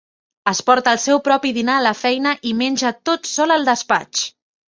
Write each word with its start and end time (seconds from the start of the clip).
Es 0.51 0.61
porta 0.69 0.93
el 0.97 1.01
seu 1.03 1.19
propi 1.27 1.51
dinar 1.57 1.75
a 1.81 1.83
la 1.89 1.91
feina 1.99 2.33
i 2.51 2.55
menja 2.63 2.93
tot 3.11 3.31
sol 3.35 3.57
al 3.59 3.71
despatx. 3.71 4.27